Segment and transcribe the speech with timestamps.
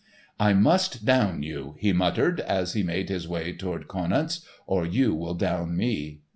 [0.39, 5.13] "I must down you," he muttered, as he made his way toward Conant's, "or you
[5.13, 6.21] will down me."